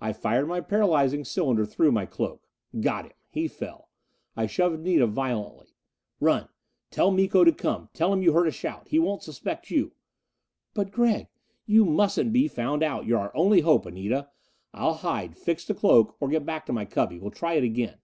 I 0.00 0.12
fired 0.12 0.48
my 0.48 0.60
paralyzing 0.60 1.24
cylinder 1.24 1.64
through 1.64 1.92
my 1.92 2.06
cloak. 2.06 2.48
Got 2.80 3.04
him! 3.06 3.12
He 3.30 3.46
fell. 3.46 3.88
I 4.36 4.46
shoved 4.48 4.80
Anita 4.80 5.06
violently. 5.06 5.76
"Run! 6.18 6.48
Tell 6.90 7.12
Miko 7.12 7.44
to 7.44 7.52
come 7.52 7.88
tell 7.92 8.12
him 8.12 8.20
you 8.20 8.32
heard 8.32 8.48
a 8.48 8.50
shout! 8.50 8.88
He 8.88 8.98
won't 8.98 9.22
suspect 9.22 9.70
you!" 9.70 9.92
"But 10.74 10.90
Gregg" 10.90 11.28
"You 11.66 11.84
mustn't 11.84 12.32
be 12.32 12.48
found 12.48 12.82
out! 12.82 13.06
You're 13.06 13.20
our 13.20 13.36
only 13.36 13.60
hope, 13.60 13.86
Anita! 13.86 14.28
I'll 14.72 14.94
hide, 14.94 15.36
fix 15.36 15.64
the 15.64 15.72
cloak, 15.74 16.16
or 16.18 16.26
get 16.28 16.44
back 16.44 16.66
to 16.66 16.72
my 16.72 16.84
cubby. 16.84 17.20
We'll 17.20 17.30
try 17.30 17.54
it 17.54 17.62
again." 17.62 17.98